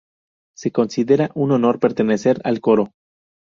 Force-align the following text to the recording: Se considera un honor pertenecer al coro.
Se 0.57 0.71
considera 0.71 1.29
un 1.35 1.51
honor 1.51 1.79
pertenecer 1.79 2.41
al 2.43 2.59
coro. 2.59 2.91